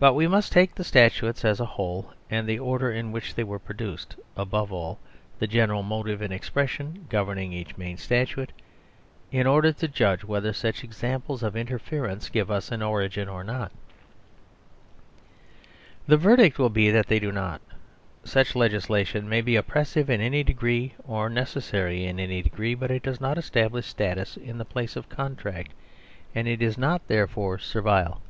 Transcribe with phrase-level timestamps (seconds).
[0.00, 3.42] But we must take the statutes as a whole and the order in which they
[3.42, 5.00] were produced, above all,
[5.40, 8.52] the general motive and expres sions governing each main statute,
[9.32, 13.72] in order to judge whether such examples of interference give us an origin or not
[16.06, 17.60] The verdict will be that they do not.
[18.22, 22.92] Such legis lation may be oppressive in any degree or necessary in any degree, but
[22.92, 25.72] it does not establish status in the place of contract,
[26.36, 28.22] and it is not, therefore, servile.